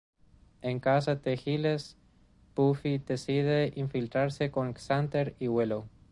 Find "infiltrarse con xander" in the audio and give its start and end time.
3.75-5.35